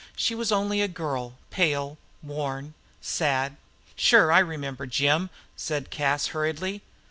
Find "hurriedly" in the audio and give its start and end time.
6.29-6.81